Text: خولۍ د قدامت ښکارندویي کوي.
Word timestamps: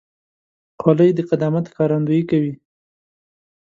خولۍ 0.81 1.09
د 1.15 1.19
قدامت 1.29 1.65
ښکارندویي 1.71 2.23
کوي. 2.29 2.53